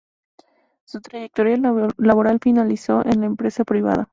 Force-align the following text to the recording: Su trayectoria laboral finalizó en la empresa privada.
Su 0.83 0.99
trayectoria 0.99 1.59
laboral 1.97 2.39
finalizó 2.41 3.05
en 3.05 3.19
la 3.19 3.27
empresa 3.27 3.63
privada. 3.63 4.09